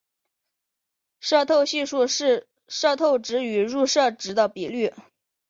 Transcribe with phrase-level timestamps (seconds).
[1.45, 2.47] 透射系数是
[2.97, 4.91] 透射值与入射值的比率。